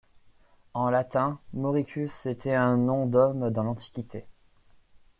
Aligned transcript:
En 0.73 0.89
latin, 0.89 1.39
Mauricus 1.53 2.25
était 2.25 2.55
un 2.55 2.75
nom 2.75 3.05
d'homme 3.05 3.51
dans 3.51 3.61
l'Antiquité. 3.63 4.25